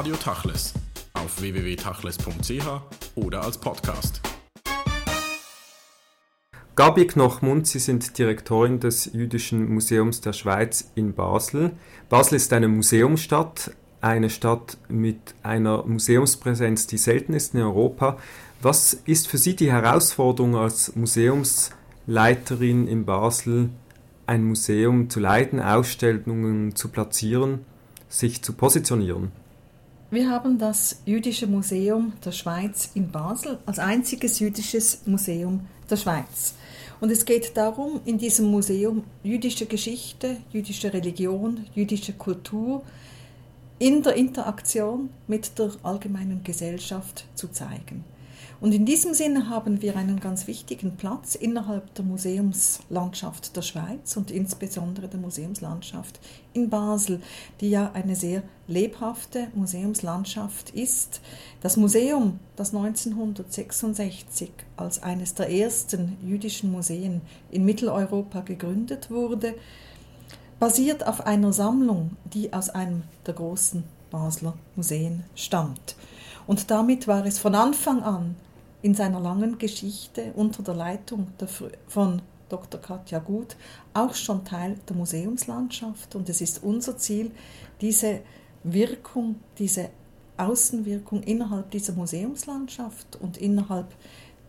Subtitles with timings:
[0.00, 0.72] Radio Tachles
[1.12, 2.66] auf www.tachles.ch
[3.16, 4.22] oder als Podcast.
[6.74, 11.72] Gabi Knochmund, Sie sind Direktorin des Jüdischen Museums der Schweiz in Basel.
[12.08, 18.16] Basel ist eine Museumsstadt, eine Stadt mit einer Museumspräsenz, die selten ist in Europa.
[18.62, 23.68] Was ist für Sie die Herausforderung als Museumsleiterin in Basel,
[24.26, 27.66] ein Museum zu leiten, Ausstellungen zu platzieren,
[28.08, 29.38] sich zu positionieren?
[30.12, 36.56] Wir haben das Jüdische Museum der Schweiz in Basel als einziges jüdisches Museum der Schweiz.
[37.00, 42.82] Und es geht darum, in diesem Museum jüdische Geschichte, jüdische Religion, jüdische Kultur
[43.78, 48.04] in der Interaktion mit der allgemeinen Gesellschaft zu zeigen.
[48.60, 54.18] Und in diesem Sinne haben wir einen ganz wichtigen Platz innerhalb der Museumslandschaft der Schweiz
[54.18, 56.20] und insbesondere der Museumslandschaft
[56.52, 57.22] in Basel,
[57.62, 61.22] die ja eine sehr lebhafte Museumslandschaft ist.
[61.62, 69.54] Das Museum, das 1966 als eines der ersten jüdischen Museen in Mitteleuropa gegründet wurde,
[70.58, 75.96] basiert auf einer Sammlung, die aus einem der großen Basler Museen stammt.
[76.46, 78.36] Und damit war es von Anfang an
[78.82, 81.28] in seiner langen Geschichte unter der Leitung
[81.86, 82.80] von Dr.
[82.80, 83.56] Katja Gut
[83.94, 87.30] auch schon Teil der Museumslandschaft und es ist unser Ziel,
[87.80, 88.20] diese
[88.64, 89.90] Wirkung, diese
[90.36, 93.94] Außenwirkung innerhalb dieser Museumslandschaft und innerhalb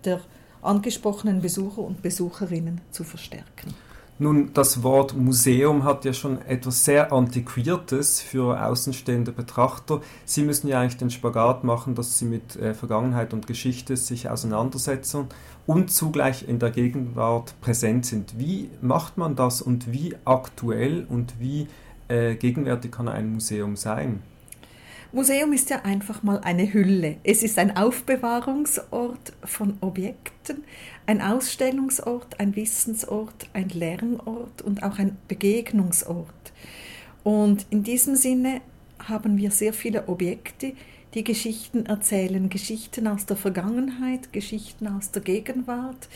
[0.03, 0.21] der
[0.61, 3.73] angesprochenen Besucher und Besucherinnen zu verstärken.
[4.22, 10.00] Nun, das Wort Museum hat ja schon etwas sehr Antiquiertes für außenstehende Betrachter.
[10.25, 14.30] Sie müssen ja eigentlich den Spagat machen, dass Sie mit äh, Vergangenheit und Geschichte sich
[14.30, 15.25] auseinandersetzen
[15.66, 18.38] und zugleich in der Gegenwart präsent sind.
[18.38, 21.67] Wie macht man das und wie aktuell und wie
[22.08, 24.22] äh, gegenwärtig kann ein Museum sein?
[25.14, 27.17] Museum ist ja einfach mal eine Hülle.
[27.23, 30.64] Es ist ein Aufbewahrungsort von Objekten,
[31.05, 36.54] ein Ausstellungsort, ein Wissensort, ein Lernort und auch ein Begegnungsort.
[37.26, 38.61] Und in diesem Sinne
[39.00, 40.71] haben wir sehr viele Objekte,
[41.14, 46.08] die Geschichten erzählen, Geschichten aus der Vergangenheit, Geschichten aus der Gegenwart,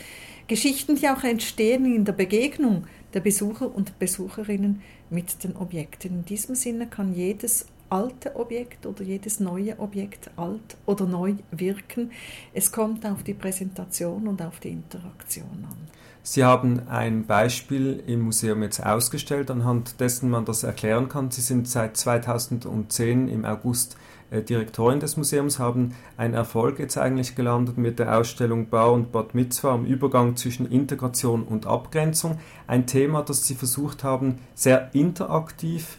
[0.46, 4.80] Geschichten, die auch entstehen in der Begegnung der Besucher und Besucherinnen
[5.10, 6.20] mit den Objekten.
[6.20, 12.10] In diesem Sinne kann jedes alte Objekt oder jedes neue Objekt alt oder neu wirken.
[12.52, 15.76] Es kommt auf die Präsentation und auf die Interaktion an.
[16.22, 21.30] Sie haben ein Beispiel im Museum jetzt ausgestellt, anhand dessen man das erklären kann.
[21.30, 23.96] Sie sind seit 2010 im August
[24.30, 29.12] äh, Direktorin des Museums, haben einen Erfolg jetzt eigentlich gelandet mit der Ausstellung Bar und
[29.12, 32.38] Bad Mitzvah am Übergang zwischen Integration und Abgrenzung.
[32.66, 35.98] Ein Thema, das Sie versucht haben, sehr interaktiv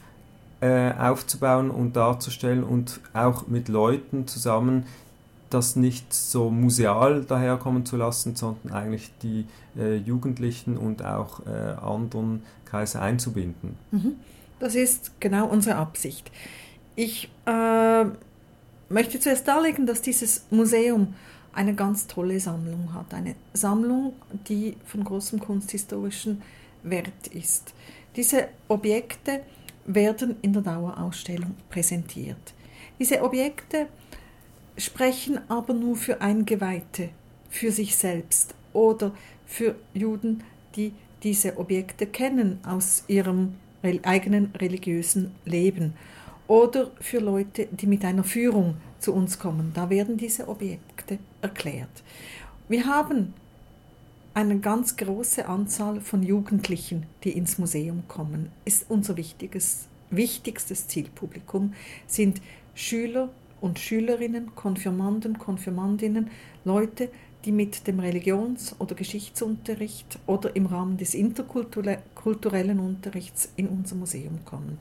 [0.62, 4.86] äh, aufzubauen und darzustellen und auch mit Leuten zusammen
[5.50, 9.46] das nicht so museal daherkommen zu lassen, sondern eigentlich die
[9.78, 13.78] äh, Jugendlichen und auch äh, anderen Kreise einzubinden.
[13.92, 14.16] Mhm.
[14.60, 16.32] Das ist genau unsere Absicht.
[16.96, 18.06] Ich äh,
[18.90, 21.14] möchte zuerst darlegen, dass dieses Museum
[21.54, 23.14] eine ganz tolle Sammlung hat.
[23.14, 24.14] Eine Sammlung,
[24.50, 26.42] die von großem kunsthistorischen
[26.84, 27.74] Wert ist.
[28.16, 29.42] Diese Objekte
[29.88, 32.54] werden in der Dauerausstellung präsentiert.
[33.00, 33.88] Diese Objekte
[34.78, 37.10] sprechen aber nur für Eingeweihte,
[37.50, 39.12] für sich selbst oder
[39.46, 40.44] für Juden,
[40.76, 40.94] die
[41.24, 43.56] diese Objekte kennen aus ihrem
[44.04, 45.94] eigenen religiösen Leben
[46.48, 49.72] oder für Leute, die mit einer Führung zu uns kommen.
[49.74, 52.04] Da werden diese Objekte erklärt.
[52.68, 53.34] Wir haben
[54.38, 61.74] eine ganz große Anzahl von Jugendlichen, die ins Museum kommen, ist unser wichtiges, wichtigstes Zielpublikum,
[62.06, 62.40] sind
[62.76, 63.30] Schüler
[63.62, 66.30] und Schülerinnen, Konfirmanden, Konfirmandinnen,
[66.66, 67.10] Leute,
[67.46, 74.46] die mit dem Religions- oder Geschichtsunterricht oder im Rahmen des interkulturellen Unterrichts in unser Museum
[74.46, 74.78] kommen.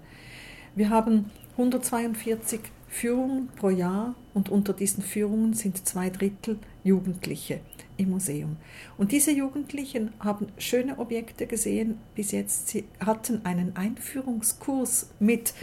[0.75, 7.61] Wir haben 142 Führungen pro Jahr und unter diesen Führungen sind zwei Drittel Jugendliche
[7.97, 8.57] im Museum.
[8.99, 12.69] Und diese Jugendlichen haben schöne Objekte gesehen bis jetzt.
[12.69, 15.55] Sie hatten einen Einführungskurs mit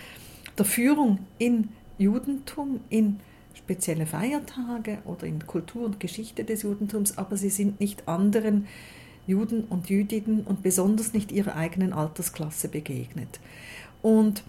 [0.57, 3.19] der Führung in Judentum, in
[3.53, 8.67] spezielle Feiertage oder in Kultur und Geschichte des Judentums, aber sie sind nicht anderen
[9.25, 13.39] Juden und Jüdinnen und besonders nicht ihrer eigenen Altersklasse begegnet.
[14.01, 14.43] Und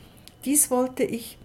[0.45, 1.39] dies wollte ich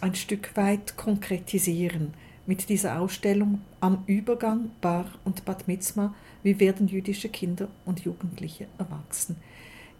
[0.00, 2.14] ein Stück weit konkretisieren
[2.50, 6.12] mit dieser Ausstellung am Übergang Bar und Bad Mitzma,
[6.42, 9.36] wie werden jüdische Kinder und Jugendliche erwachsen.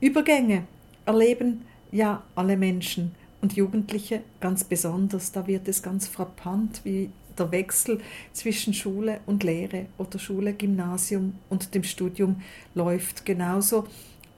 [0.00, 0.64] Übergänge
[1.06, 1.62] erleben
[1.92, 5.30] ja alle Menschen und Jugendliche ganz besonders.
[5.30, 8.00] Da wird es ganz frappant, wie der Wechsel
[8.32, 12.42] zwischen Schule und Lehre oder Schule, Gymnasium und dem Studium
[12.74, 13.24] läuft.
[13.24, 13.86] Genauso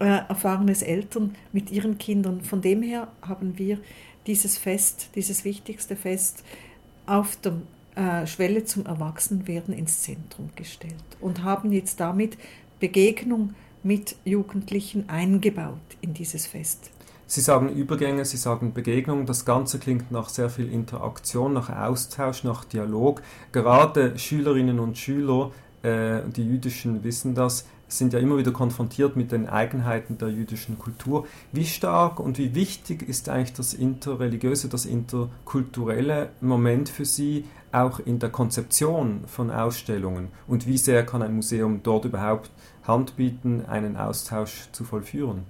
[0.00, 2.42] äh, erfahren es Eltern mit ihren Kindern.
[2.42, 3.78] Von dem her haben wir
[4.26, 6.44] dieses Fest, dieses wichtigste Fest
[7.06, 7.54] auf der
[7.94, 12.38] äh, Schwelle zum Erwachsenwerden ins Zentrum gestellt und haben jetzt damit
[12.80, 16.90] Begegnung mit Jugendlichen eingebaut in dieses Fest.
[17.26, 19.24] Sie sagen Übergänge, Sie sagen Begegnung.
[19.24, 23.22] Das Ganze klingt nach sehr viel Interaktion, nach Austausch, nach Dialog.
[23.52, 25.50] Gerade Schülerinnen und Schüler,
[25.82, 30.78] äh, die jüdischen wissen das, sind ja immer wieder konfrontiert mit den Eigenheiten der jüdischen
[30.78, 31.26] Kultur.
[31.52, 37.98] Wie stark und wie wichtig ist eigentlich das interreligiöse, das interkulturelle Moment für Sie auch
[37.98, 40.28] in der Konzeption von Ausstellungen?
[40.46, 42.50] Und wie sehr kann ein Museum dort überhaupt
[42.84, 45.44] Hand bieten, einen Austausch zu vollführen?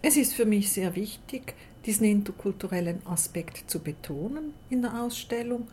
[0.00, 1.54] Es ist für mich sehr wichtig,
[1.84, 5.68] diesen interkulturellen Aspekt zu betonen in der Ausstellung.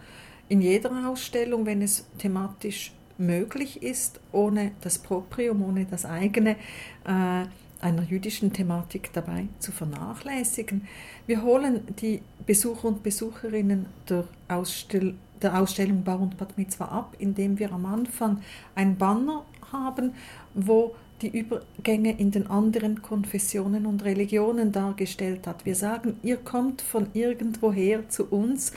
[0.49, 6.57] In jeder Ausstellung, wenn es thematisch möglich ist, ohne das Proprium, ohne das eigene
[7.05, 7.45] äh,
[7.85, 10.87] einer jüdischen Thematik dabei zu vernachlässigen.
[11.27, 17.15] Wir holen die Besucher und Besucherinnen der, Ausstell der Ausstellung Bar und Bat Mitzvah ab,
[17.19, 18.41] indem wir am Anfang
[18.73, 20.15] ein Banner haben,
[20.55, 25.65] wo die Übergänge in den anderen Konfessionen und Religionen dargestellt hat.
[25.65, 28.73] Wir sagen, ihr kommt von irgendwoher zu uns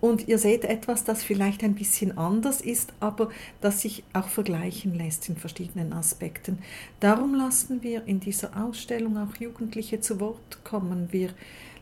[0.00, 3.28] und ihr seht etwas, das vielleicht ein bisschen anders ist, aber
[3.60, 6.58] das sich auch vergleichen lässt in verschiedenen Aspekten.
[7.00, 11.08] Darum lassen wir in dieser Ausstellung auch Jugendliche zu Wort kommen.
[11.10, 11.30] Wir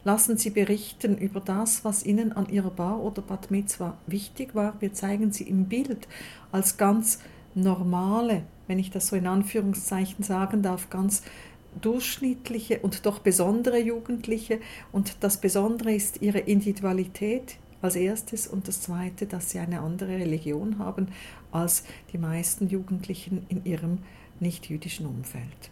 [0.05, 4.75] lassen sie berichten über das, was ihnen an ihrer Bar oder Bat Mitzvah wichtig war.
[4.81, 6.09] Wir zeigen sie im Bild
[6.51, 7.21] als ganz
[7.61, 11.23] normale wenn ich das so in Anführungszeichen sagen darf, ganz
[11.81, 14.61] durchschnittliche und doch besondere Jugendliche.
[14.93, 20.11] Und das Besondere ist ihre Individualität als erstes und das zweite, dass sie eine andere
[20.11, 21.09] Religion haben
[21.51, 23.99] als die meisten Jugendlichen in ihrem
[24.41, 25.71] nicht-jüdischen Umfeld.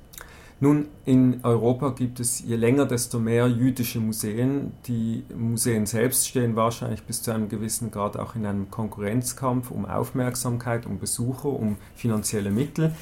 [0.59, 4.73] Nun, in Europa gibt es je länger, desto mehr jüdische Museen.
[4.87, 9.85] Die Museen selbst stehen wahrscheinlich bis zu einem gewissen Grad auch in einem Konkurrenzkampf um
[9.85, 12.95] Aufmerksamkeit, um Besucher, um finanzielle Mittel.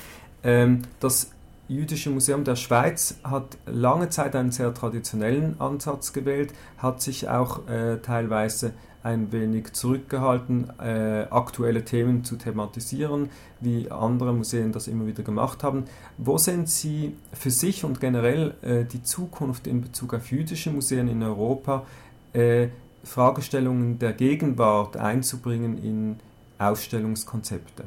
[0.42, 1.30] Ähm, das
[1.68, 7.66] Jüdische Museum der Schweiz hat lange Zeit einen sehr traditionellen Ansatz gewählt, hat sich auch
[7.68, 8.74] äh, teilweise
[9.04, 13.28] ein wenig zurückgehalten, äh, aktuelle Themen zu thematisieren,
[13.60, 15.84] wie andere Museen das immer wieder gemacht haben.
[16.16, 21.08] Wo sehen Sie für sich und generell äh, die Zukunft in Bezug auf jüdische Museen
[21.08, 21.84] in Europa,
[22.32, 22.68] äh,
[23.04, 26.16] Fragestellungen der Gegenwart einzubringen in
[26.58, 27.84] Ausstellungskonzepte?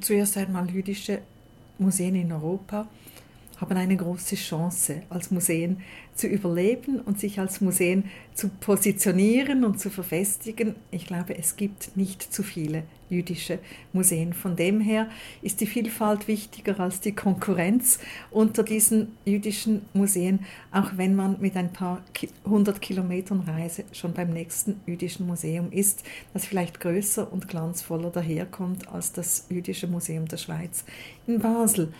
[0.00, 1.20] Zuerst einmal jüdische
[1.78, 2.88] Museen in Europa
[3.56, 5.78] haben eine große Chance, als Museen
[6.14, 8.04] zu überleben und sich als Museen
[8.34, 10.74] zu positionieren und zu verfestigen.
[10.90, 13.58] Ich glaube, es gibt nicht zu viele jüdische
[13.92, 14.32] Museen.
[14.32, 15.08] Von dem her
[15.42, 17.98] ist die Vielfalt wichtiger als die Konkurrenz
[18.30, 20.40] unter diesen jüdischen Museen,
[20.72, 22.02] auch wenn man mit ein paar
[22.44, 26.02] hundert Kilometern Reise schon beim nächsten jüdischen Museum ist,
[26.32, 30.84] das vielleicht größer und glanzvoller daherkommt als das Jüdische Museum der Schweiz
[31.26, 31.92] in Basel.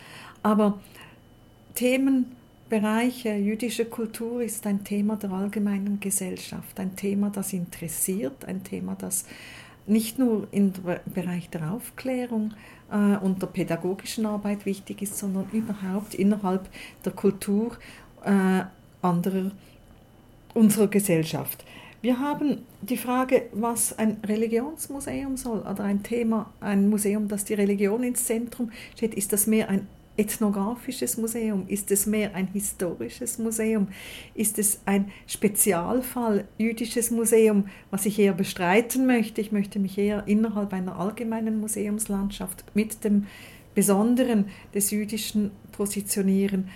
[0.43, 0.81] Aber
[1.77, 8.97] Themenbereiche jüdische Kultur ist ein Thema der allgemeinen Gesellschaft, ein Thema, das interessiert, ein Thema,
[8.99, 9.27] das
[9.87, 10.73] nicht nur im
[11.15, 12.55] Bereich der Aufklärung
[12.91, 16.67] äh, und der pädagogischen Arbeit wichtig ist, sondern überhaupt innerhalb
[17.05, 17.77] der Kultur
[18.25, 18.63] äh,
[19.03, 19.53] anderer
[20.55, 21.63] unserer Gesellschaft.
[22.01, 27.55] Wir haben die Frage, was ein Religionsmuseum soll oder ein Thema, ein Museum, das die
[27.55, 29.15] Religion ins Zentrum steht.
[29.15, 31.67] Ist das mehr ein ethnografisches Museum?
[31.69, 33.89] Ist es mehr ein historisches Museum?
[34.35, 39.41] Ist es ein Spezialfall jüdisches Museum, was ich eher bestreiten möchte?
[39.41, 43.27] Ich möchte mich eher innerhalb einer allgemeinen Museumslandschaft mit dem
[43.75, 46.69] Besonderen des Jüdischen positionieren.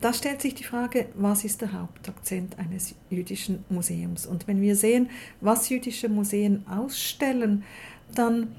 [0.00, 4.26] Da stellt sich die Frage, was ist der Hauptakzent eines jüdischen Museums?
[4.26, 7.62] Und wenn wir sehen, was jüdische Museen ausstellen,
[8.14, 8.56] dann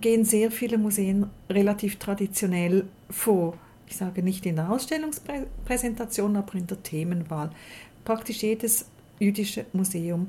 [0.00, 3.54] gehen sehr viele Museen relativ traditionell vor.
[3.86, 7.50] Ich sage nicht in der Ausstellungspräsentation, aber in der Themenwahl.
[8.04, 8.86] Praktisch jedes
[9.18, 10.28] jüdische Museum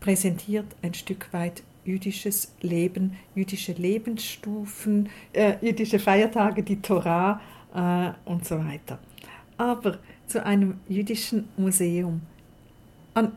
[0.00, 7.40] präsentiert ein Stück weit jüdisches Leben, jüdische Lebensstufen, äh, jüdische Feiertage, die Torah
[7.74, 8.98] äh, und so weiter.
[9.56, 12.20] Aber zu einem jüdischen Museum
[13.14, 13.32] an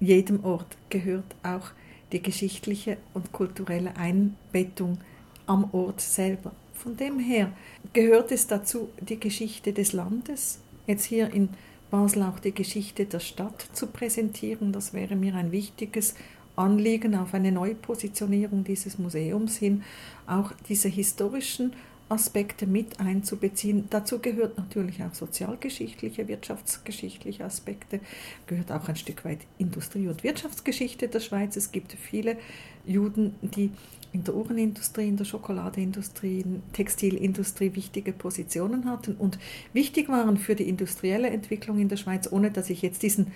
[0.00, 1.70] jedem Ort gehört auch
[2.12, 4.98] die geschichtliche und kulturelle Einbettung
[5.46, 6.52] am Ort selber.
[6.74, 7.52] Von dem her
[7.92, 10.60] gehört es dazu die Geschichte des Landes.
[10.86, 11.48] Jetzt hier in
[11.90, 14.72] Basel auch die Geschichte der Stadt zu präsentieren.
[14.72, 16.14] Das wäre mir ein wichtiges
[16.56, 19.82] Anliegen auf eine Neupositionierung dieses Museums hin,
[20.26, 21.74] auch diese historischen
[22.08, 23.86] Aspekte mit einzubeziehen.
[23.90, 28.00] Dazu gehört natürlich auch sozialgeschichtliche, wirtschaftsgeschichtliche Aspekte,
[28.46, 31.56] gehört auch ein Stück weit Industrie- und Wirtschaftsgeschichte der Schweiz.
[31.56, 32.36] Es gibt viele
[32.84, 33.72] Juden, die
[34.12, 39.38] in der Uhrenindustrie, in der Schokoladeindustrie, in der Textilindustrie wichtige Positionen hatten und
[39.72, 43.32] wichtig waren für die industrielle Entwicklung in der Schweiz, ohne dass ich jetzt diesen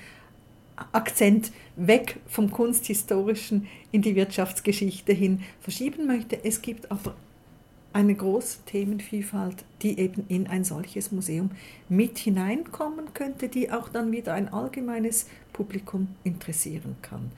[0.93, 6.43] Akzent weg vom Kunsthistorischen in die Wirtschaftsgeschichte hin verschieben möchte.
[6.45, 7.15] Es gibt aber
[7.93, 11.51] eine große Themenvielfalt, die eben in ein solches Museum
[11.89, 17.33] mit hineinkommen könnte, die auch dann wieder ein allgemeines Publikum interessieren kann.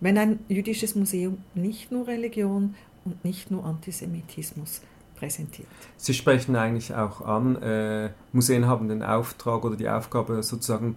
[0.00, 4.80] Wenn ein jüdisches Museum nicht nur Religion und nicht nur Antisemitismus
[5.16, 5.68] präsentiert.
[5.98, 10.96] Sie sprechen eigentlich auch an, äh, Museen haben den Auftrag oder die Aufgabe sozusagen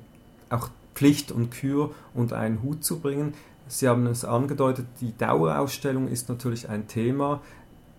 [0.50, 3.34] auch Pflicht und Kür unter einen Hut zu bringen.
[3.68, 7.42] Sie haben es angedeutet, die Dauerausstellung ist natürlich ein Thema.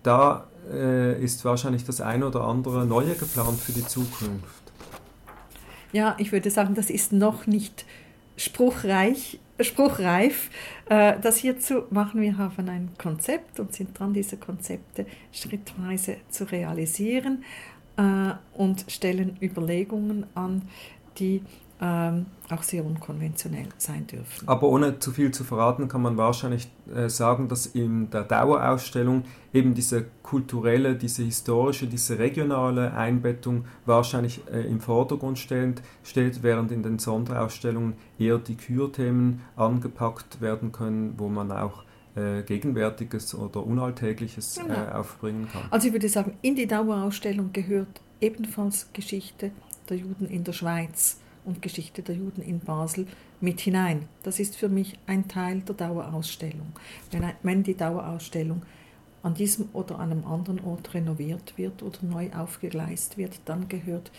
[0.05, 4.45] Da äh, ist wahrscheinlich das eine oder andere Neue geplant für die Zukunft.
[5.93, 7.85] Ja, ich würde sagen, das ist noch nicht
[8.37, 10.51] spruchreich, spruchreif.
[10.89, 16.43] Äh, das hierzu machen wir haben ein Konzept und sind dran, diese Konzepte schrittweise zu
[16.51, 17.43] realisieren
[17.97, 20.61] äh, und stellen Überlegungen an,
[21.17, 21.41] die
[21.81, 24.47] ähm, auch sehr unkonventionell sein dürfen.
[24.47, 29.23] Aber ohne zu viel zu verraten, kann man wahrscheinlich äh, sagen, dass in der Dauerausstellung
[29.53, 36.71] eben diese kulturelle, diese historische, diese regionale Einbettung wahrscheinlich äh, im Vordergrund steht, steht, während
[36.71, 41.83] in den Sonderausstellungen eher die Kürthemen angepackt werden können, wo man auch
[42.15, 44.75] äh, Gegenwärtiges oder Unalltägliches genau.
[44.75, 45.63] Äh, aufbringen kann.
[45.71, 49.51] Also ich würde sagen, in die Dauerausstellung gehört ebenfalls Geschichte
[49.89, 53.07] der Juden in der Schweiz und Geschichte der Juden in Basel
[53.39, 54.07] mit hinein.
[54.23, 56.73] Das ist für mich ein Teil der Dauerausstellung.
[57.41, 58.63] Wenn, die Dauerausstellung
[59.23, 64.11] an diesem oder einem anderen Ort renoviert wird oder neu aufgegleist wird, dann gehört,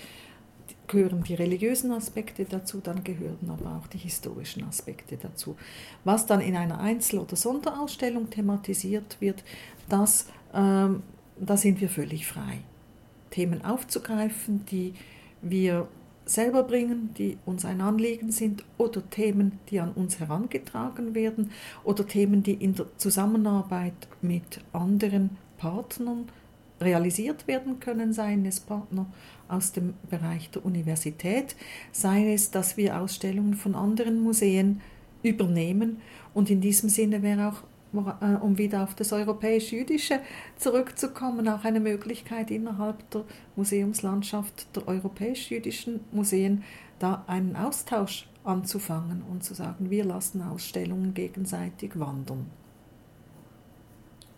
[0.89, 5.57] gehören die religiösen Aspekte dazu, dann gehören aber auch die historischen Aspekte dazu.
[6.05, 9.45] Was dann in einer Einzel- oder Sonderausstellung thematisiert wird,
[9.89, 11.03] das, ähm,
[11.39, 12.59] da sind wir völlig frei.
[13.31, 14.95] Themen aufzugreifen, die
[15.43, 15.89] wir
[16.27, 21.51] selber bringen, die uns ein Anliegen sind, oder Themen, die an uns herangetragen werden,
[21.85, 26.27] oder Themen, die in der Zusammenarbeit mit anderen Partnern
[26.81, 29.07] realisiert werden können, seien es Partner
[29.49, 31.57] aus dem Bereich der Universität,
[31.93, 34.83] sei es, dass wir Ausstellungen von anderen Museen
[35.23, 35.99] übernehmen.
[36.35, 37.63] Und in diesem Sinne wäre auch
[37.97, 40.21] um wieder auf das europäisch-jüdische
[40.57, 43.25] zurückzukommen, auch eine Möglichkeit innerhalb der
[43.57, 46.63] Museumslandschaft der europäisch-jüdischen Museen
[46.99, 52.47] da einen Austausch anzufangen und zu sagen, wir lassen Ausstellungen gegenseitig wandern.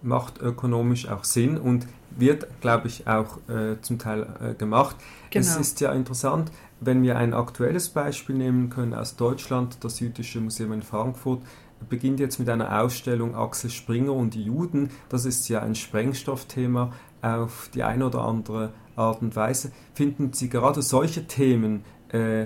[0.00, 4.96] Macht ökonomisch auch Sinn und wird, glaube ich, auch äh, zum Teil äh, gemacht.
[5.30, 5.44] Genau.
[5.44, 10.40] Es ist ja interessant, wenn wir ein aktuelles Beispiel nehmen können aus Deutschland, das Jüdische
[10.40, 11.42] Museum in Frankfurt,
[11.88, 14.90] beginnt jetzt mit einer Ausstellung Axel Springer und die Juden.
[15.08, 16.92] Das ist ja ein Sprengstoffthema
[17.22, 19.72] auf die eine oder andere Art und Weise.
[19.94, 22.42] Finden Sie gerade solche Themen, äh,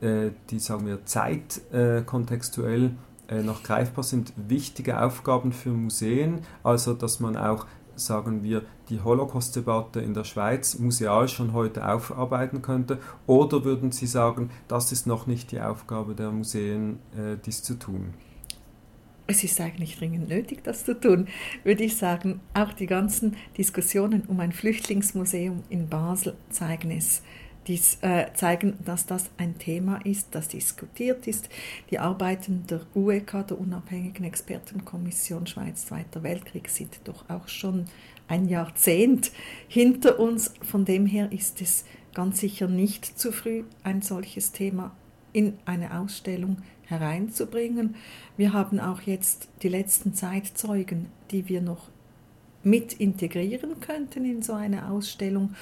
[0.00, 2.92] äh, die sagen wir zeitkontextuell
[3.28, 6.40] äh, noch greifbar sind, wichtige Aufgaben für Museen?
[6.62, 7.66] Also dass man auch
[7.96, 12.98] sagen wir, die Holocaust-Debatte in der Schweiz museal schon heute aufarbeiten könnte?
[13.26, 17.78] Oder würden Sie sagen, das ist noch nicht die Aufgabe der Museen, äh, dies zu
[17.78, 18.14] tun?
[19.26, 21.28] Es ist eigentlich dringend nötig, das zu tun,
[21.64, 22.40] würde ich sagen.
[22.54, 27.22] Auch die ganzen Diskussionen um ein Flüchtlingsmuseum in Basel zeigen es.
[27.66, 31.48] Dies, äh, zeigen, dass das ein Thema ist, das diskutiert ist.
[31.90, 37.86] Die Arbeiten der UEK, der Unabhängigen Expertenkommission Schweiz Zweiter Weltkrieg, sind doch auch schon
[38.28, 39.32] ein Jahrzehnt
[39.66, 40.54] hinter uns.
[40.62, 44.94] Von dem her ist es ganz sicher nicht zu früh, ein solches Thema
[45.36, 47.94] in eine Ausstellung hereinzubringen.
[48.38, 51.90] Wir haben auch jetzt die letzten Zeitzeugen, die wir noch
[52.62, 55.54] mit integrieren könnten in so eine Ausstellung,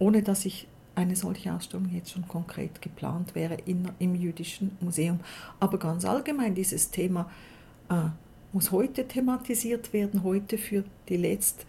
[0.00, 5.20] ohne dass ich eine solche Ausstellung jetzt schon konkret geplant wäre in, im Jüdischen Museum.
[5.60, 7.30] Aber ganz allgemein, dieses Thema
[7.88, 8.10] äh,
[8.52, 11.66] muss heute thematisiert werden, heute für die Letzt,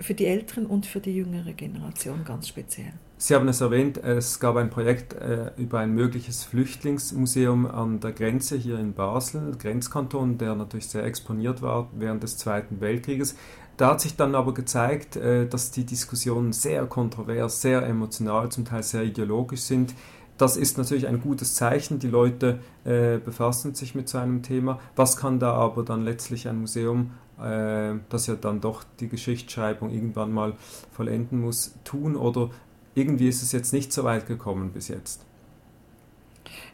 [0.00, 2.94] für die Älteren und für die jüngere Generation ganz speziell.
[3.18, 8.12] Sie haben es erwähnt, es gab ein Projekt äh, über ein mögliches Flüchtlingsmuseum an der
[8.12, 13.34] Grenze hier in Basel, Grenzkanton, der natürlich sehr exponiert war während des Zweiten Weltkrieges.
[13.78, 18.66] Da hat sich dann aber gezeigt, äh, dass die Diskussionen sehr kontrovers, sehr emotional, zum
[18.66, 19.94] Teil sehr ideologisch sind.
[20.36, 24.78] das ist natürlich ein gutes Zeichen, die Leute äh, befassen sich mit so einem Thema.
[24.94, 29.88] Was kann da aber dann letztlich ein Museum, äh, das ja dann doch die Geschichtsschreibung
[29.88, 30.52] irgendwann mal
[30.92, 32.16] vollenden muss, tun?
[32.16, 32.50] Oder
[32.96, 35.24] irgendwie ist es jetzt nicht so weit gekommen bis jetzt?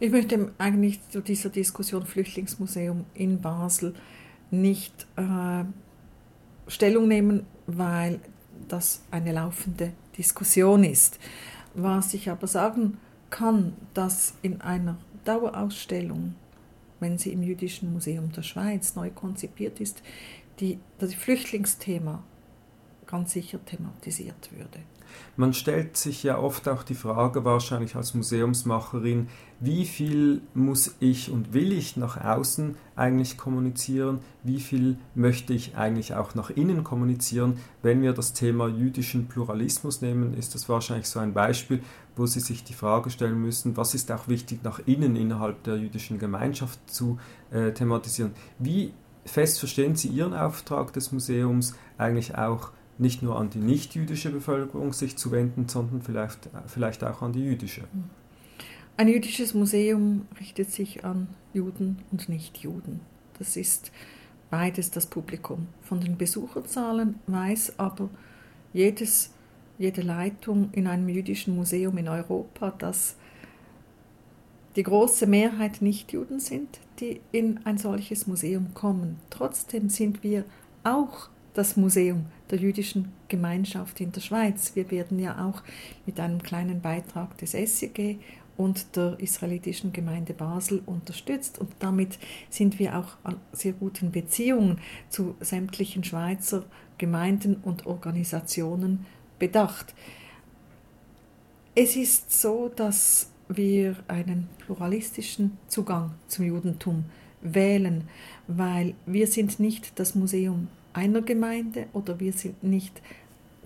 [0.01, 3.95] Ich möchte eigentlich zu dieser Diskussion Flüchtlingsmuseum in Basel
[4.51, 5.65] nicht äh,
[6.69, 8.21] Stellung nehmen, weil
[8.69, 11.19] das eine laufende Diskussion ist.
[11.75, 12.99] Was ich aber sagen
[13.31, 16.35] kann, dass in einer Dauerausstellung,
[17.01, 20.03] wenn sie im Jüdischen Museum der Schweiz neu konzipiert ist,
[20.61, 22.23] die, das Flüchtlingsthema
[23.13, 24.81] ganz sicher thematisiert würde.
[25.37, 29.29] Man stellt sich ja oft auch die Frage, wahrscheinlich als Museumsmacherin,
[29.61, 35.77] wie viel muss ich und will ich nach außen eigentlich kommunizieren, wie viel möchte ich
[35.77, 37.59] eigentlich auch nach innen kommunizieren.
[37.83, 41.83] Wenn wir das Thema jüdischen Pluralismus nehmen, ist das wahrscheinlich so ein Beispiel,
[42.17, 45.77] wo Sie sich die Frage stellen müssen, was ist auch wichtig nach innen innerhalb der
[45.77, 47.19] jüdischen Gemeinschaft zu
[47.51, 48.33] äh, thematisieren.
[48.59, 48.95] Wie
[49.27, 52.71] fest verstehen Sie Ihren Auftrag des Museums eigentlich auch
[53.03, 57.45] nicht nur an die nicht-jüdische Bevölkerung sich zu wenden, sondern vielleicht, vielleicht auch an die
[57.45, 57.83] jüdische.
[58.97, 63.01] Ein jüdisches Museum richtet sich an Juden und Nichtjuden.
[63.39, 63.91] Das ist
[64.51, 65.67] beides das Publikum.
[65.83, 68.09] Von den Besucherzahlen weiß aber
[68.73, 69.33] jedes,
[69.79, 73.17] jede Leitung in einem jüdischen Museum in Europa, dass
[74.77, 79.19] die große Mehrheit Nichtjuden sind, die in ein solches Museum kommen.
[79.31, 80.45] Trotzdem sind wir
[80.85, 84.77] auch das Museum der jüdischen Gemeinschaft in der Schweiz.
[84.77, 85.63] Wir werden ja auch
[86.05, 88.19] mit einem kleinen Beitrag des SEG
[88.59, 92.19] und der israelitischen Gemeinde Basel unterstützt und damit
[92.51, 94.79] sind wir auch an sehr guten Beziehungen
[95.09, 96.65] zu sämtlichen Schweizer
[96.99, 99.07] Gemeinden und Organisationen
[99.39, 99.95] bedacht.
[101.75, 107.07] Es ist so, dass wir einen pluralistischen Zugang zum Judentum
[107.41, 108.09] wählen,
[108.47, 113.01] weil wir sind nicht das Museum einer Gemeinde oder wir sind nicht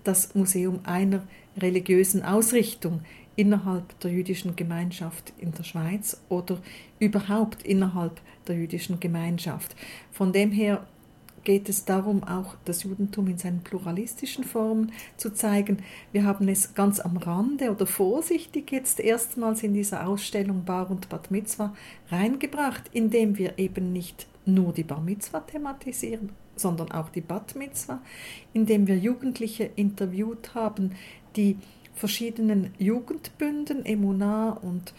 [0.03, 1.23] das Museum einer
[1.57, 3.01] religiösen Ausrichtung
[3.35, 6.57] innerhalb der jüdischen Gemeinschaft in der Schweiz oder
[6.99, 9.75] überhaupt innerhalb der jüdischen Gemeinschaft.
[10.11, 10.85] Von dem her
[11.43, 15.77] geht es darum, auch das Judentum in seinen pluralistischen Formen zu zeigen.
[16.11, 21.07] Wir haben es ganz am Rande oder vorsichtig jetzt erstmals in dieser Ausstellung Bar und
[21.07, 21.73] Bat Mitzvah
[22.09, 28.01] reingebracht, indem wir eben nicht nur die Bar Mitzvah thematisieren, sondern auch die Bat Mitzvah,
[28.53, 30.91] indem wir Jugendliche interviewt haben,
[31.35, 31.57] die
[31.93, 34.93] verschiedenen Jugendbünden, Emunah und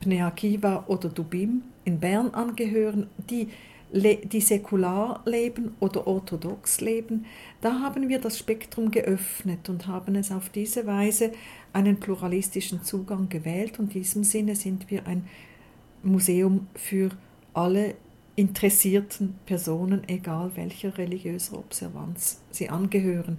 [0.00, 3.48] Pnei Akiva oder Dubim in Bern angehören, die,
[3.92, 7.26] die säkular leben oder orthodox leben.
[7.60, 11.32] Da haben wir das Spektrum geöffnet und haben es auf diese Weise
[11.72, 13.78] einen pluralistischen Zugang gewählt.
[13.78, 15.24] Und in diesem Sinne sind wir ein
[16.02, 17.10] Museum für
[17.54, 17.94] alle
[18.36, 23.38] interessierten Personen, egal welcher religiöser Observanz sie angehören.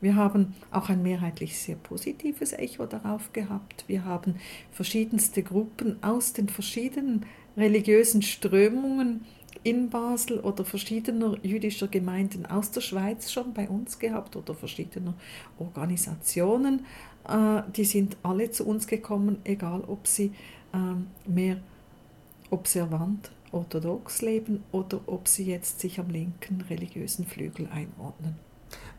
[0.00, 3.84] Wir haben auch ein mehrheitlich sehr positives Echo darauf gehabt.
[3.86, 4.36] Wir haben
[4.72, 7.26] verschiedenste Gruppen aus den verschiedenen
[7.56, 9.26] religiösen Strömungen
[9.62, 15.14] in Basel oder verschiedener jüdischer Gemeinden aus der Schweiz schon bei uns gehabt oder verschiedener
[15.58, 16.86] Organisationen.
[17.28, 20.32] Äh, die sind alle zu uns gekommen, egal ob sie
[20.72, 21.58] ähm, mehr
[22.50, 28.36] observant orthodox leben oder ob sie jetzt sich am linken religiösen Flügel einordnen.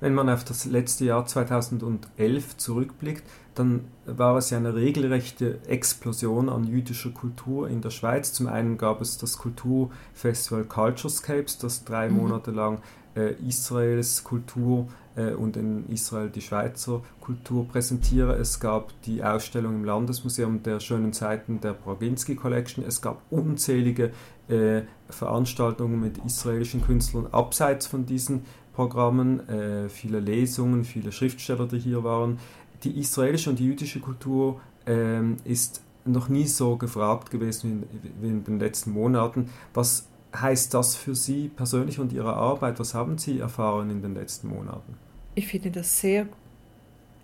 [0.02, 3.24] Wenn man auf das letzte Jahr 2011 zurückblickt,
[3.56, 8.34] dann war es ja eine regelrechte Explosion an jüdischer Kultur in der Schweiz.
[8.34, 12.18] Zum einen gab es das Kulturfestival Culturescapes, das drei mhm.
[12.18, 12.82] Monate lang
[13.16, 18.36] äh, Israels Kultur und in Israel die Schweizer Kultur präsentiere.
[18.36, 22.84] Es gab die Ausstellung im Landesmuseum der schönen Zeiten der Braginski Collection.
[22.86, 24.12] Es gab unzählige
[24.48, 31.80] äh, Veranstaltungen mit israelischen Künstlern abseits von diesen Programmen, äh, viele Lesungen, viele Schriftsteller, die
[31.80, 32.40] hier waren.
[32.84, 38.14] Die israelische und die jüdische Kultur ähm, ist noch nie so gefragt gewesen wie in,
[38.22, 39.50] wie in den letzten Monaten.
[39.74, 42.80] Was heißt das für Sie persönlich und Ihre Arbeit?
[42.80, 44.96] Was haben Sie erfahren in den letzten Monaten?
[45.36, 46.28] Ich finde das sehr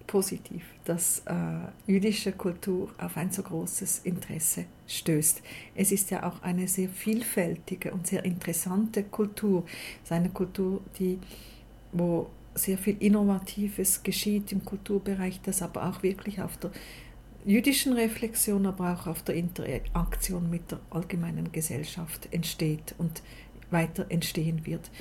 [0.08, 1.34] positiv, dass äh,
[1.86, 5.42] jüdische Kultur auf ein so großes Interesse stößt.
[5.76, 9.64] Es ist ja auch eine sehr vielfältige und sehr interessante Kultur.
[10.04, 11.20] Es ist eine Kultur, die,
[11.92, 16.72] wo sehr viel Innovatives geschieht im Kulturbereich, das aber auch wirklich auf der
[17.48, 23.24] jüdischen Reflexion, aber auch auf der Interaktion mit der allgemeinen Gesellschaft entsteht und
[23.72, 24.92] weiter entstehen wird.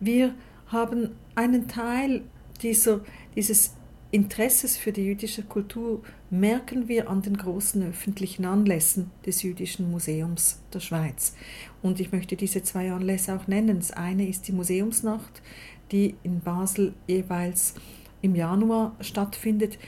[0.00, 0.34] Wir
[0.66, 2.22] haben einen Teil
[2.62, 3.00] dieser,
[3.34, 3.74] dieses
[4.10, 10.60] Interesses für die jüdische Kultur merken wir an den großen öffentlichen Anlässen des Jüdischen Museums
[10.72, 11.34] der Schweiz.
[11.82, 13.78] Und ich möchte diese zwei Anlässe auch nennen.
[13.78, 15.42] Das eine ist die Museumsnacht,
[15.90, 17.74] die in Basel jeweils
[18.22, 19.78] im Januar stattfindet.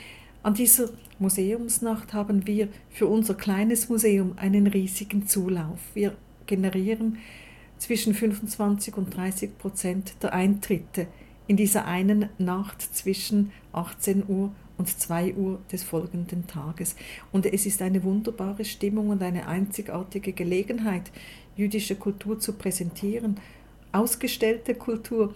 [0.46, 5.80] An dieser Museumsnacht haben wir für unser kleines Museum einen riesigen Zulauf.
[5.92, 7.18] Wir generieren
[7.78, 11.08] zwischen 25 und 30 Prozent der Eintritte
[11.48, 16.94] in dieser einen Nacht zwischen 18 Uhr und 2 Uhr des folgenden Tages.
[17.32, 21.10] Und es ist eine wunderbare Stimmung und eine einzigartige Gelegenheit,
[21.56, 23.40] jüdische Kultur zu präsentieren.
[23.90, 25.34] Ausgestellte Kultur,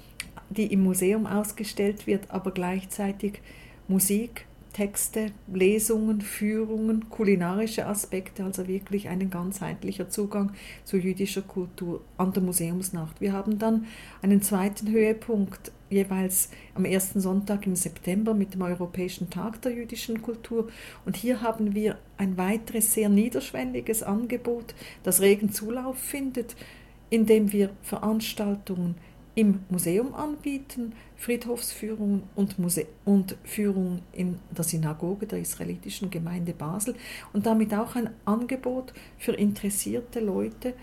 [0.51, 3.41] die im Museum ausgestellt wird, aber gleichzeitig
[3.89, 10.53] Musik, Texte, Lesungen, Führungen, kulinarische Aspekte, also wirklich ein ganzheitlicher Zugang
[10.85, 13.21] zu jüdischer Kultur an der Museumsnacht.
[13.21, 13.87] Wir haben dann
[14.23, 20.23] einen zweiten Höhepunkt jeweils am ersten Sonntag im September mit dem Europäischen Tag der jüdischen
[20.23, 20.69] Kultur.
[21.05, 26.55] Und hier haben wir ein weiteres sehr niederschwelliges Angebot, das regen Zulauf findet,
[27.11, 28.95] indem wir Veranstaltungen
[29.35, 36.95] im Museum anbieten, Friedhofsführungen und, Muse und Führungen in der Synagoge der israelitischen Gemeinde Basel
[37.33, 40.75] und damit auch ein Angebot für interessierte Leute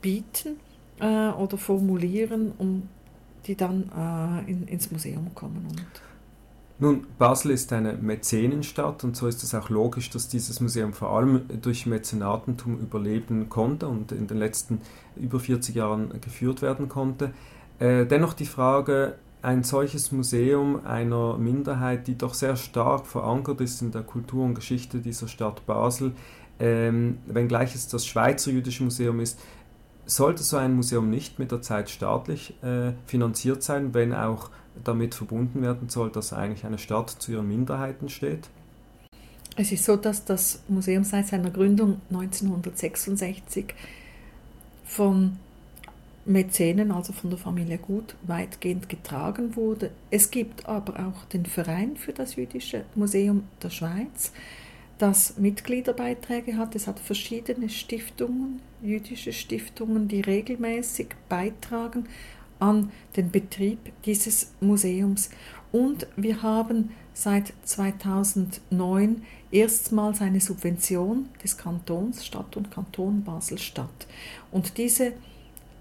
[0.00, 0.56] bieten
[0.98, 2.88] äh, oder formulieren, um
[3.46, 5.66] die dann äh, in, ins Museum kommen.
[5.70, 5.86] Und
[6.82, 11.10] nun, Basel ist eine Mäzenenstadt und so ist es auch logisch, dass dieses Museum vor
[11.10, 14.80] allem durch Mäzenatentum überleben konnte und in den letzten
[15.14, 17.34] über 40 Jahren geführt werden konnte.
[17.80, 23.80] Äh, dennoch die Frage, ein solches Museum einer Minderheit, die doch sehr stark verankert ist
[23.80, 26.12] in der Kultur und Geschichte dieser Stadt Basel,
[26.58, 29.40] ähm, wenngleich es das Schweizer Jüdische Museum ist,
[30.04, 34.50] sollte so ein Museum nicht mit der Zeit staatlich äh, finanziert sein, wenn auch
[34.84, 38.48] damit verbunden werden soll, dass eigentlich eine Stadt zu ihren Minderheiten steht?
[39.56, 43.74] Es ist so, dass das Museum seit seiner Gründung 1966
[44.84, 45.38] von
[46.24, 49.90] Mäzenen, also von der Familie Gut, weitgehend getragen wurde.
[50.10, 54.32] Es gibt aber auch den Verein für das Jüdische Museum der Schweiz,
[54.98, 56.74] das Mitgliederbeiträge hat.
[56.74, 62.06] Es hat verschiedene Stiftungen, jüdische Stiftungen, die regelmäßig beitragen
[62.58, 65.30] an den Betrieb dieses Museums.
[65.72, 74.06] Und wir haben seit 2009 erstmals eine Subvention des Kantons, Stadt und Kanton Basel-Stadt.
[74.50, 75.12] Und diese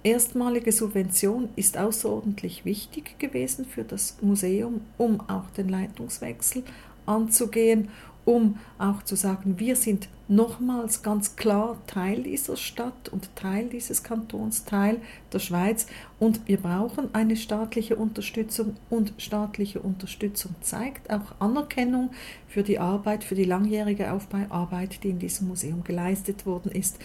[0.04, 6.64] erstmalige Subvention ist außerordentlich wichtig gewesen für das Museum, um auch den Leitungswechsel
[7.06, 7.90] anzugehen,
[8.30, 14.04] um auch zu sagen, wir sind nochmals ganz klar Teil dieser Stadt und Teil dieses
[14.04, 14.98] Kantons, Teil
[15.34, 15.88] der Schweiz
[16.20, 22.12] und wir brauchen eine staatliche Unterstützung und staatliche Unterstützung zeigt auch Anerkennung
[22.48, 27.00] für die Arbeit, für die langjährige Aufbauarbeit, die in diesem Museum geleistet worden ist.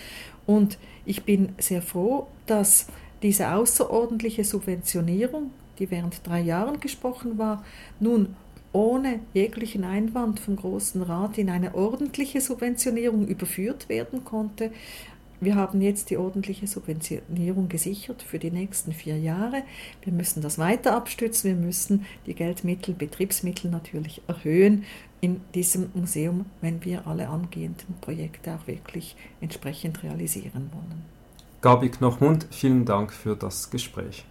[0.44, 2.88] Und ich bin sehr froh, dass
[3.22, 7.64] diese außerordentliche Subventionierung, die während drei Jahren gesprochen war,
[7.98, 8.36] nun
[8.74, 14.72] ohne jeglichen Einwand vom Großen Rat in eine ordentliche Subventionierung überführt werden konnte.
[15.40, 19.62] Wir haben jetzt die ordentliche Subventionierung gesichert für die nächsten vier Jahre.
[20.02, 21.50] Wir müssen das weiter abstützen.
[21.50, 24.84] Wir müssen die Geldmittel, Betriebsmittel natürlich erhöhen
[25.20, 31.02] in diesem Museum, wenn wir alle angehenden Projekte auch wirklich entsprechend realisieren wollen.
[31.60, 34.24] Gabi Knochmund, vielen Dank für das Gespräch.